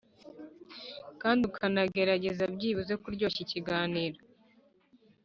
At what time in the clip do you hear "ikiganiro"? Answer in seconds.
3.45-4.19